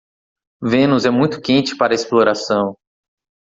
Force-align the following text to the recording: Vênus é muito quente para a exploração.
Vênus 0.63 1.05
é 1.05 1.11
muito 1.11 1.39
quente 1.39 1.77
para 1.77 1.93
a 1.93 1.93
exploração. 1.93 2.75